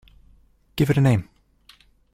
Give 0.75 0.89
it 0.89 0.97
a 0.97 1.01
name. 1.01 1.29